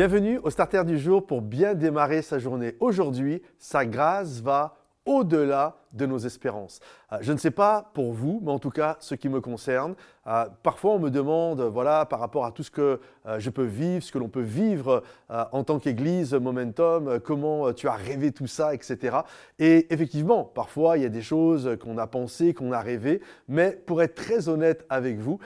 Bienvenue 0.00 0.38
au 0.42 0.48
Starter 0.48 0.82
du 0.86 0.98
jour 0.98 1.26
pour 1.26 1.42
bien 1.42 1.74
démarrer 1.74 2.22
sa 2.22 2.38
journée. 2.38 2.74
Aujourd'hui, 2.80 3.42
sa 3.58 3.84
grâce 3.84 4.40
va 4.40 4.74
au-delà 5.04 5.76
de 5.92 6.06
nos 6.06 6.16
espérances. 6.16 6.80
Euh, 7.12 7.18
je 7.20 7.34
ne 7.34 7.36
sais 7.36 7.50
pas 7.50 7.90
pour 7.92 8.14
vous, 8.14 8.40
mais 8.42 8.50
en 8.50 8.58
tout 8.58 8.70
cas, 8.70 8.96
ce 9.00 9.14
qui 9.14 9.28
me 9.28 9.42
concerne, 9.42 9.94
euh, 10.26 10.46
parfois 10.62 10.92
on 10.92 10.98
me 10.98 11.10
demande, 11.10 11.60
voilà, 11.60 12.06
par 12.06 12.18
rapport 12.18 12.46
à 12.46 12.52
tout 12.52 12.62
ce 12.62 12.70
que 12.70 12.98
euh, 13.26 13.38
je 13.40 13.50
peux 13.50 13.64
vivre, 13.64 14.02
ce 14.02 14.10
que 14.10 14.16
l'on 14.16 14.30
peut 14.30 14.40
vivre 14.40 15.02
en 15.28 15.64
tant 15.64 15.78
qu'Église 15.78 16.32
Momentum, 16.32 17.20
comment 17.20 17.70
tu 17.74 17.86
as 17.86 17.92
rêvé 17.92 18.32
tout 18.32 18.46
ça, 18.46 18.74
etc. 18.74 19.18
Et 19.58 19.92
effectivement, 19.92 20.44
parfois 20.44 20.96
il 20.96 21.02
y 21.02 21.06
a 21.06 21.10
des 21.10 21.20
choses 21.20 21.76
qu'on 21.78 21.98
a 21.98 22.06
pensées, 22.06 22.54
qu'on 22.54 22.72
a 22.72 22.80
rêvé, 22.80 23.20
mais 23.48 23.72
pour 23.72 24.02
être 24.02 24.14
très 24.14 24.48
honnête 24.48 24.86
avec 24.88 25.18
vous, 25.18 25.38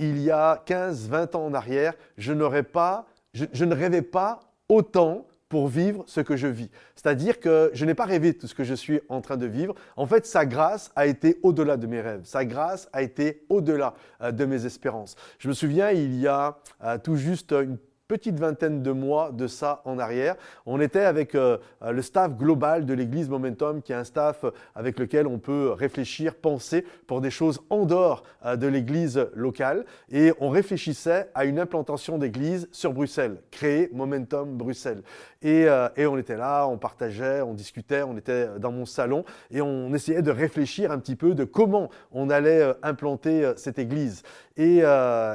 il 0.00 0.20
y 0.20 0.32
a 0.32 0.60
15, 0.66 1.08
20 1.08 1.36
ans 1.36 1.46
en 1.46 1.54
arrière, 1.54 1.94
je 2.18 2.32
n'aurais 2.32 2.64
pas 2.64 3.06
je, 3.32 3.64
ne 3.64 3.74
rêvais 3.74 4.02
pas 4.02 4.40
autant 4.68 5.26
pour 5.48 5.66
vivre 5.68 6.04
ce 6.06 6.20
que 6.20 6.36
je 6.36 6.46
vis. 6.46 6.70
C'est-à-dire 6.94 7.40
que 7.40 7.70
je 7.74 7.84
n'ai 7.84 7.94
pas 7.94 8.04
rêvé 8.04 8.34
tout 8.34 8.46
ce 8.46 8.54
que 8.54 8.62
je 8.62 8.74
suis 8.74 9.00
en 9.08 9.20
train 9.20 9.36
de 9.36 9.46
vivre. 9.46 9.74
En 9.96 10.06
fait, 10.06 10.24
sa 10.26 10.46
grâce 10.46 10.92
a 10.94 11.06
été 11.06 11.40
au-delà 11.42 11.76
de 11.76 11.86
mes 11.88 12.00
rêves. 12.00 12.24
Sa 12.24 12.44
grâce 12.44 12.88
a 12.92 13.02
été 13.02 13.44
au-delà 13.48 13.94
euh, 14.22 14.30
de 14.30 14.44
mes 14.44 14.64
espérances. 14.64 15.16
Je 15.38 15.48
me 15.48 15.52
souviens, 15.52 15.90
il 15.90 16.14
y 16.20 16.28
a 16.28 16.58
euh, 16.84 16.98
tout 16.98 17.16
juste 17.16 17.52
une 17.52 17.78
petite 18.10 18.40
vingtaine 18.40 18.82
de 18.82 18.90
mois 18.90 19.30
de 19.30 19.46
ça 19.46 19.82
en 19.84 20.00
arrière. 20.00 20.34
On 20.66 20.80
était 20.80 21.04
avec 21.04 21.36
euh, 21.36 21.58
euh, 21.82 21.92
le 21.92 22.02
staff 22.02 22.36
global 22.36 22.84
de 22.84 22.92
l'Église 22.92 23.28
Momentum, 23.28 23.82
qui 23.82 23.92
est 23.92 23.94
un 23.94 24.02
staff 24.02 24.42
euh, 24.42 24.50
avec 24.74 24.98
lequel 24.98 25.28
on 25.28 25.38
peut 25.38 25.70
réfléchir, 25.70 26.34
penser 26.34 26.84
pour 27.06 27.20
des 27.20 27.30
choses 27.30 27.60
en 27.70 27.84
dehors 27.84 28.24
de 28.44 28.66
l'Église 28.66 29.28
locale. 29.34 29.84
Et 30.10 30.32
on 30.40 30.48
réfléchissait 30.48 31.30
à 31.34 31.44
une 31.44 31.60
implantation 31.60 32.18
d'Église 32.18 32.68
sur 32.72 32.92
Bruxelles, 32.92 33.36
créer 33.52 33.90
Momentum 33.92 34.56
Bruxelles. 34.56 35.02
Et, 35.42 35.66
et, 35.96 36.06
on 36.06 36.18
était 36.18 36.36
là, 36.36 36.66
on 36.66 36.76
partageait, 36.76 37.40
on 37.40 37.54
discutait, 37.54 38.02
on 38.02 38.16
était 38.18 38.58
dans 38.58 38.72
mon 38.72 38.84
salon 38.84 39.24
et 39.50 39.62
on 39.62 39.94
essayait 39.94 40.20
de 40.20 40.30
réfléchir 40.30 40.90
un 40.90 40.98
petit 40.98 41.16
peu 41.16 41.34
de 41.34 41.44
comment 41.44 41.88
on 42.12 42.28
allait 42.28 42.74
implanter 42.82 43.52
cette 43.56 43.78
Église. 43.78 44.22
Et, 44.56 44.82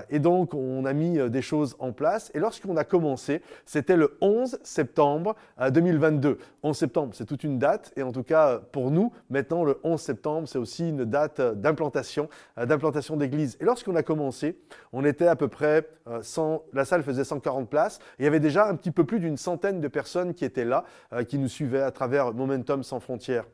et 0.09 0.19
donc 0.19 0.53
on 0.53 0.86
a 0.86 0.94
mis 0.94 1.17
des 1.30 1.42
choses 1.42 1.75
en 1.80 1.92
place. 1.92 2.31
Et 2.36 2.39
lorsque 2.39 2.64
on 2.69 2.77
a 2.77 2.83
commencé, 2.83 3.41
c'était 3.66 3.97
le 3.97 4.17
11 4.21 4.59
septembre 4.63 5.35
2022. 5.71 6.38
11 6.63 6.77
septembre, 6.77 7.13
c'est 7.13 7.25
toute 7.25 7.44
une 7.44 7.59
date, 7.59 7.94
et 7.95 8.03
en 8.03 8.11
tout 8.11 8.23
cas 8.23 8.59
pour 8.71 8.91
nous, 8.91 9.11
maintenant 9.30 9.63
le 9.63 9.80
11 9.83 9.99
septembre, 9.99 10.47
c'est 10.47 10.58
aussi 10.58 10.89
une 10.89 11.05
date 11.05 11.41
d'implantation, 11.41 12.30
euh, 12.58 12.66
d'implantation 12.66 13.17
d'église. 13.17 13.58
Et 13.61 13.66
lorsqu'on 13.66 13.95
a 13.95 14.03
commencé, 14.03 14.58
on 14.93 15.05
était 15.05 15.27
à 15.27 15.36
peu 15.36 15.47
près 15.47 15.88
100, 16.21 16.53
euh, 16.53 16.58
la 16.73 16.86
salle 16.86 17.03
faisait 17.03 17.23
140 17.23 17.69
places, 17.69 17.99
il 18.19 18.25
y 18.25 18.27
avait 18.27 18.39
déjà 18.39 18.67
un 18.67 18.75
petit 18.75 18.91
peu 18.91 19.03
plus 19.03 19.19
d'une 19.19 19.38
centaine 19.38 19.81
de 19.81 19.88
personnes 19.88 20.33
qui 20.33 20.45
étaient 20.45 20.66
là, 20.66 20.83
euh, 21.13 21.23
qui 21.23 21.38
nous 21.38 21.47
suivaient 21.49 21.81
à 21.81 21.91
travers 21.91 22.33
Momentum 22.33 22.83
sans 22.83 22.99
frontières. 22.99 23.45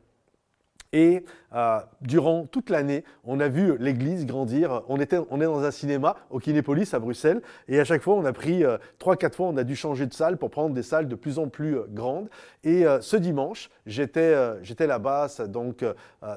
Et 0.92 1.24
euh, 1.54 1.80
durant 2.00 2.46
toute 2.46 2.70
l'année, 2.70 3.04
on 3.24 3.40
a 3.40 3.48
vu 3.48 3.76
l'église 3.78 4.26
grandir. 4.26 4.82
On, 4.88 5.00
était, 5.00 5.18
on 5.30 5.40
est 5.40 5.44
dans 5.44 5.62
un 5.62 5.70
cinéma 5.70 6.16
au 6.30 6.38
Kinépolis 6.38 6.92
à 6.94 6.98
Bruxelles. 6.98 7.42
Et 7.68 7.78
à 7.80 7.84
chaque 7.84 8.02
fois, 8.02 8.14
on 8.14 8.24
a 8.24 8.32
pris 8.32 8.64
euh, 8.64 8.78
trois, 8.98 9.16
quatre 9.16 9.36
fois, 9.36 9.46
on 9.48 9.56
a 9.56 9.64
dû 9.64 9.76
changer 9.76 10.06
de 10.06 10.14
salle 10.14 10.38
pour 10.38 10.50
prendre 10.50 10.74
des 10.74 10.82
salles 10.82 11.08
de 11.08 11.14
plus 11.14 11.38
en 11.38 11.48
plus 11.48 11.76
euh, 11.76 11.86
grandes. 11.88 12.28
Et 12.64 12.84
ce 13.00 13.16
dimanche, 13.16 13.70
j'étais 13.86 14.36
là-bas. 14.86 15.26
Donc, 15.48 15.84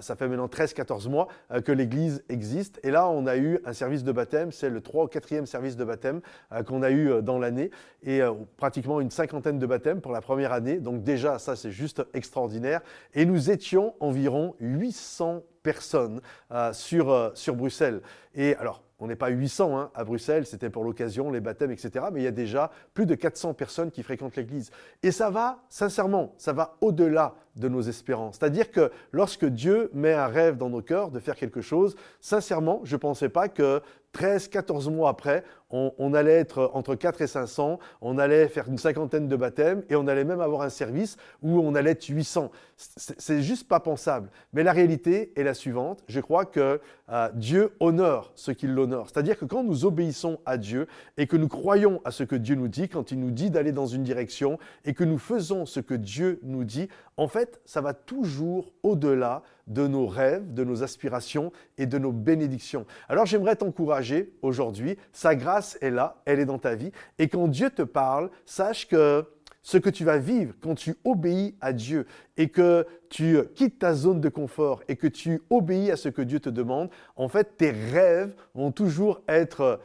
ça 0.02 0.16
fait 0.16 0.28
maintenant 0.28 0.48
13-14 0.48 1.08
mois 1.08 1.28
que 1.64 1.72
l'église 1.72 2.24
existe. 2.30 2.80
Et 2.82 2.90
là, 2.90 3.08
on 3.08 3.28
a 3.28 3.38
eu 3.38 3.60
un 3.64 3.74
service 3.74 4.04
de 4.04 4.12
baptême. 4.12 4.52
C'est 4.52 4.72
le 4.72 4.82
3 4.82 5.06
ou 5.06 5.08
4e 5.08 5.46
service 5.46 5.76
de 5.76 5.84
baptême 5.84 6.22
qu'on 6.66 6.82
a 6.82 6.90
eu 6.90 7.22
dans 7.22 7.38
l'année. 7.38 7.70
Et 8.02 8.22
pratiquement 8.58 9.02
une 9.02 9.12
cinquantaine 9.12 9.60
de 9.60 9.66
baptêmes 9.68 10.02
pour 10.02 10.14
la 10.14 10.22
première 10.22 10.52
année. 10.52 10.80
Donc 10.80 11.04
déjà, 11.04 11.38
ça, 11.38 11.56
c'est 11.56 11.70
juste 11.70 12.04
extraordinaire. 12.16 12.82
Et 13.14 13.26
nous 13.26 13.52
étions 13.52 13.94
environ 14.00 14.45
800 14.60 15.44
personnes 15.64 16.22
euh, 16.52 16.72
sur, 16.74 17.10
euh, 17.10 17.32
sur 17.34 17.56
Bruxelles. 17.56 18.02
Et 18.36 18.56
alors, 18.56 18.84
on 19.00 19.08
n'est 19.08 19.16
pas 19.16 19.30
800 19.30 19.78
hein, 19.78 19.92
à 19.94 20.04
Bruxelles, 20.04 20.46
c'était 20.46 20.70
pour 20.70 20.84
l'occasion, 20.84 21.30
les 21.30 21.42
baptêmes, 21.42 21.72
etc. 21.72 22.06
Mais 22.14 22.22
il 22.22 22.24
y 22.24 22.28
a 22.28 22.32
déjà 22.32 22.72
plus 22.94 23.06
de 23.06 23.16
400 23.16 23.54
personnes 23.54 23.92
qui 23.92 24.04
fréquentent 24.04 24.36
l'Église. 24.36 24.72
Et 25.04 25.12
ça 25.12 25.30
va, 25.30 25.60
sincèrement, 25.70 26.34
ça 26.38 26.54
va 26.54 26.78
au-delà 26.82 27.36
de 27.58 27.68
nos 27.68 27.82
espérances. 27.82 28.38
C'est-à-dire 28.40 28.72
que 28.72 28.92
lorsque 29.12 29.46
Dieu 29.46 29.90
met 29.94 30.14
un 30.14 30.28
rêve 30.28 30.58
dans 30.58 30.70
nos 30.70 30.82
cœurs 30.82 31.12
de 31.12 31.20
faire 31.20 31.36
quelque 31.36 31.62
chose, 31.62 31.96
sincèrement, 32.22 32.82
je 32.84 32.96
ne 32.96 33.00
pensais 33.00 33.30
pas 33.30 33.50
que 33.50 33.82
13, 34.16 34.48
14 34.48 34.88
mois 34.88 35.10
après, 35.10 35.44
on, 35.70 36.14
allait 36.14 36.32
être 36.40 36.72
entre 36.74 36.96
4 36.96 37.22
et 37.22 37.28
500, 37.28 37.80
on 38.00 38.18
allait 38.18 38.48
faire 38.48 38.70
une 38.70 38.78
cinquantaine 38.78 39.28
de 39.28 39.36
baptêmes 39.36 39.84
et 39.90 39.98
on 39.98 40.08
allait 40.08 40.24
même 40.24 40.40
avoir 40.40 40.62
un 40.62 40.70
service 40.70 41.18
où 41.42 41.60
on 41.60 41.76
allait 41.76 41.92
être 41.92 42.08
800. 42.08 42.50
C'est 42.78 43.42
juste 43.42 43.68
pas 43.68 43.82
pensable. 43.82 44.30
Mais 44.54 44.64
la 44.64 44.72
réalité 44.72 45.34
est 45.36 45.44
la 45.44 45.54
suivante. 45.54 46.02
Je 46.08 46.22
crois 46.22 46.46
que 46.46 46.80
euh, 47.10 47.30
Dieu 47.34 47.74
honore 47.82 48.32
ce 48.36 48.52
qu'il 48.52 48.74
l'honore. 48.74 49.10
C'est-à-dire 49.10 49.38
que 49.38 49.44
quand 49.44 49.66
nous 49.66 49.84
obéissons 49.84 50.40
à 50.46 50.58
Dieu 50.58 50.88
et 51.18 51.28
que 51.28 51.36
nous 51.36 51.50
croyons 51.50 52.00
à 52.06 52.12
ce 52.12 52.24
que 52.24 52.38
Dieu 52.38 52.56
nous 52.56 52.70
dit, 52.70 52.88
quand 52.88 53.12
il 53.12 53.20
nous 53.20 53.32
dit 53.32 53.50
d'aller 53.50 53.74
dans 53.74 53.88
une 53.88 54.04
direction 54.04 54.58
et 54.86 54.94
que 54.94 55.04
nous 55.04 55.18
faisons 55.18 55.66
ce 55.66 55.82
que 55.82 55.94
Dieu 55.94 56.40
nous 56.44 56.64
dit, 56.64 56.88
en 57.18 57.28
fait, 57.28 57.60
ça 57.66 57.82
va 57.82 57.94
toujours 57.94 58.72
au-delà 58.82 59.44
de 59.68 59.88
nos 59.88 60.08
rêves, 60.08 60.54
de 60.54 60.64
nos 60.64 60.84
aspirations 60.84 61.52
et 61.78 61.86
de 61.86 61.98
nos 61.98 62.12
bénédictions. 62.12 62.86
Alors 63.10 63.26
j'aimerais 63.26 63.56
t'encourager 63.56 64.34
aujourd'hui, 64.42 64.98
sa 65.12 65.36
grâce 65.36 65.78
est 65.82 65.92
là, 65.92 66.22
elle 66.26 66.40
est 66.40 66.46
dans 66.46 66.60
ta 66.60 66.76
vie, 66.76 66.92
et 67.20 67.28
quand 67.28 67.48
Dieu 67.48 67.70
te 67.70 67.82
parle, 67.82 68.30
sache 68.46 68.88
que 68.88 69.26
ce 69.66 69.80
que 69.80 69.90
tu 69.90 70.06
vas 70.06 70.20
vivre 70.20 70.54
quand 70.62 70.76
tu 70.76 70.96
obéis 71.04 71.56
à 71.60 71.74
Dieu 71.74 72.06
et 72.38 72.50
que 72.50 72.86
tu 73.10 73.40
quittes 73.56 73.80
ta 73.80 73.96
zone 73.96 74.22
de 74.22 74.30
confort 74.30 74.84
et 74.88 74.96
que 74.96 75.08
tu 75.08 75.42
obéis 75.50 75.90
à 75.90 75.98
ce 75.98 76.08
que 76.08 76.22
Dieu 76.22 76.40
te 76.40 76.50
demande, 76.50 76.90
en 77.16 77.28
fait, 77.28 77.58
tes 77.58 77.72
rêves 77.72 78.36
vont 78.54 78.72
toujours 78.72 79.22
être 79.28 79.80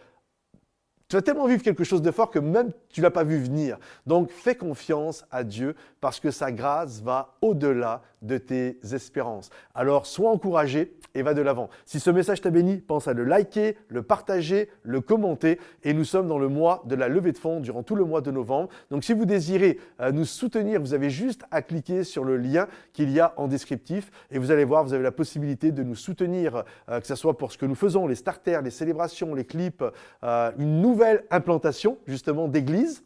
tu 1.10 1.16
vas 1.16 1.22
tellement 1.22 1.48
vivre 1.48 1.62
quelque 1.62 1.82
chose 1.82 2.02
de 2.02 2.12
fort 2.12 2.30
que 2.30 2.38
même 2.38 2.70
tu 2.88 3.00
l'as 3.00 3.10
pas 3.10 3.24
vu 3.24 3.36
venir. 3.36 3.78
Donc 4.06 4.30
fais 4.30 4.54
confiance 4.54 5.24
à 5.32 5.42
Dieu 5.42 5.74
parce 6.00 6.20
que 6.20 6.30
sa 6.30 6.52
grâce 6.52 7.02
va 7.02 7.34
au-delà 7.42 8.02
de 8.22 8.38
tes 8.38 8.78
espérances. 8.92 9.50
Alors 9.74 10.06
sois 10.06 10.30
encouragé 10.30 10.94
et 11.14 11.22
va 11.22 11.34
de 11.34 11.42
l'avant. 11.42 11.68
Si 11.84 11.98
ce 11.98 12.10
message 12.10 12.40
t'a 12.40 12.50
béni, 12.50 12.76
pense 12.76 13.08
à 13.08 13.12
le 13.12 13.24
liker, 13.24 13.76
le 13.88 14.02
partager, 14.02 14.68
le 14.82 15.00
commenter. 15.00 15.58
Et 15.82 15.92
nous 15.92 16.04
sommes 16.04 16.28
dans 16.28 16.38
le 16.38 16.48
mois 16.48 16.82
de 16.86 16.94
la 16.94 17.08
levée 17.08 17.32
de 17.32 17.38
fonds 17.38 17.58
durant 17.58 17.82
tout 17.82 17.96
le 17.96 18.04
mois 18.04 18.20
de 18.20 18.30
novembre. 18.30 18.68
Donc 18.92 19.02
si 19.02 19.12
vous 19.12 19.24
désirez 19.24 19.80
euh, 20.00 20.12
nous 20.12 20.24
soutenir, 20.24 20.80
vous 20.80 20.94
avez 20.94 21.10
juste 21.10 21.42
à 21.50 21.62
cliquer 21.62 22.04
sur 22.04 22.24
le 22.24 22.36
lien 22.36 22.68
qu'il 22.92 23.10
y 23.10 23.18
a 23.18 23.34
en 23.36 23.48
descriptif 23.48 24.12
et 24.30 24.38
vous 24.38 24.52
allez 24.52 24.64
voir, 24.64 24.84
vous 24.84 24.92
avez 24.92 25.02
la 25.02 25.10
possibilité 25.10 25.72
de 25.72 25.82
nous 25.82 25.96
soutenir, 25.96 26.62
euh, 26.88 27.00
que 27.00 27.06
ce 27.06 27.16
soit 27.16 27.36
pour 27.36 27.50
ce 27.50 27.58
que 27.58 27.66
nous 27.66 27.74
faisons, 27.74 28.06
les 28.06 28.14
starters, 28.14 28.62
les 28.62 28.70
célébrations, 28.70 29.34
les 29.34 29.44
clips, 29.44 29.84
euh, 30.22 30.52
une 30.58 30.80
nouvelle 30.80 30.99
implantation 31.30 31.98
justement 32.06 32.48
d'église. 32.48 33.02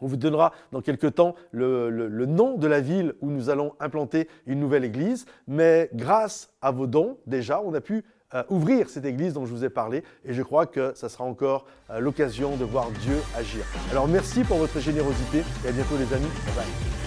On 0.00 0.06
vous 0.06 0.16
donnera 0.16 0.52
dans 0.72 0.80
quelques 0.80 1.14
temps 1.14 1.34
le, 1.50 2.26
nom 2.26 2.56
de 2.56 2.66
la 2.66 2.80
ville 2.80 3.14
où 3.20 3.30
nous 3.30 3.50
allons 3.50 3.72
implanter 3.80 4.28
une 4.46 4.60
nouvelle 4.60 4.84
église. 4.84 5.26
Mais 5.46 5.90
grâce 5.94 6.50
à 6.62 6.70
vos 6.70 6.86
dons, 6.86 7.18
déjà, 7.26 7.60
on 7.60 7.74
a 7.74 7.80
pu 7.80 8.04
euh, 8.34 8.42
ouvrir 8.50 8.90
cette 8.90 9.06
église 9.06 9.32
dont 9.32 9.46
je 9.46 9.52
vous 9.52 9.64
ai 9.64 9.70
parlé. 9.70 10.04
Et 10.24 10.34
je 10.34 10.42
crois 10.42 10.66
que 10.66 10.92
ça 10.94 11.08
sera 11.08 11.24
encore 11.24 11.66
euh, 11.90 11.98
l'occasion 11.98 12.56
de 12.56 12.64
voir 12.64 12.90
Dieu 12.90 13.16
agir. 13.36 13.64
Alors 13.90 14.06
merci 14.06 14.44
pour 14.44 14.58
votre 14.58 14.78
générosité 14.80 15.42
et 15.64 15.68
à 15.68 15.72
bientôt 15.72 15.96
les 15.96 16.14
amis. 16.14 16.97